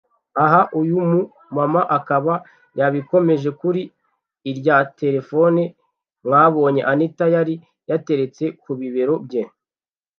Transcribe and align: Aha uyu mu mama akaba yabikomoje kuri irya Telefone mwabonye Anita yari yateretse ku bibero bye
Aha 0.43 0.61
uyu 0.79 0.97
mu 1.09 1.19
mama 1.57 1.81
akaba 1.97 2.33
yabikomoje 2.77 3.49
kuri 3.59 3.81
irya 4.49 4.77
Telefone 4.99 5.61
mwabonye 6.25 6.81
Anita 6.91 7.25
yari 7.35 7.55
yateretse 7.89 8.45
ku 8.61 8.71
bibero 8.79 9.15
bye 9.25 9.41